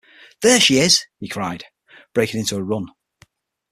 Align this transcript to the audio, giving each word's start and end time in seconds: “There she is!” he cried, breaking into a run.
“There 0.41 0.59
she 0.59 0.79
is!” 0.79 1.05
he 1.19 1.27
cried, 1.27 1.63
breaking 2.15 2.39
into 2.39 2.55
a 2.57 2.63
run. 2.63 2.87